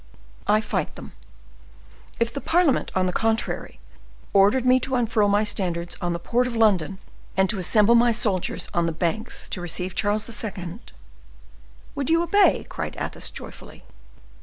[0.47, 1.11] I fight them.
[2.19, 3.79] If the parliament, on the contrary,
[4.33, 6.97] ordered me to unfurl my standards on the port of London,
[7.37, 10.81] and to assemble my soldiers on the banks to receive Charles II.—" "You
[11.93, 13.83] would obey?" cried Athos, joyfully.